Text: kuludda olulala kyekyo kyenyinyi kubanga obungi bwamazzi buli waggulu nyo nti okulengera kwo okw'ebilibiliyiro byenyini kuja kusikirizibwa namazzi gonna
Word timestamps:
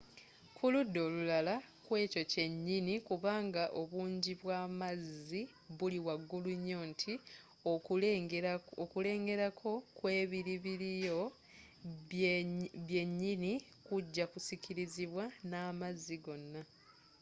kuludda 0.57 0.99
olulala 1.07 1.55
kyekyo 1.85 2.21
kyenyinyi 2.31 2.95
kubanga 3.07 3.63
obungi 3.81 4.33
bwamazzi 4.41 5.41
buli 5.77 5.97
waggulu 6.07 6.51
nyo 6.67 6.79
nti 6.91 7.13
okulengera 8.83 9.45
kwo 9.59 9.71
okw'ebilibiliyiro 9.87 11.23
byenyini 12.87 13.51
kuja 13.85 14.25
kusikirizibwa 14.31 15.23
namazzi 15.51 16.15
gonna 16.25 16.61